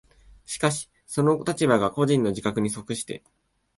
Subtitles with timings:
[0.47, 3.23] しかしその立場が個人の自覚に即して